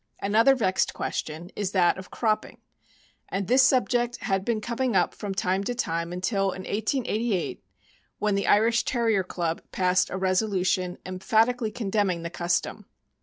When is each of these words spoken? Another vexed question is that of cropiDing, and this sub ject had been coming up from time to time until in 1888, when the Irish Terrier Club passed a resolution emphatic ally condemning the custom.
Another 0.19 0.55
vexed 0.55 0.95
question 0.95 1.51
is 1.55 1.73
that 1.73 1.99
of 1.99 2.09
cropiDing, 2.09 2.57
and 3.29 3.45
this 3.47 3.61
sub 3.61 3.87
ject 3.87 4.17
had 4.23 4.43
been 4.43 4.59
coming 4.59 4.95
up 4.95 5.13
from 5.13 5.35
time 5.35 5.63
to 5.65 5.75
time 5.75 6.11
until 6.11 6.45
in 6.45 6.61
1888, 6.63 7.63
when 8.17 8.33
the 8.33 8.47
Irish 8.47 8.83
Terrier 8.83 9.23
Club 9.23 9.61
passed 9.71 10.09
a 10.09 10.17
resolution 10.17 10.97
emphatic 11.05 11.61
ally 11.61 11.69
condemning 11.69 12.23
the 12.23 12.31
custom. 12.31 12.87